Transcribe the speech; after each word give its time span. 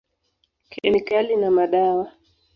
Kemikali 0.71 1.35
na 1.37 1.49
madawa. 1.51 2.05